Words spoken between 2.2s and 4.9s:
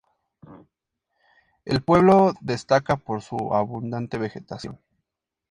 destaca por su abundante vegetación.